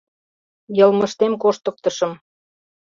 [0.77, 2.11] Йылмыштем коштыктышым...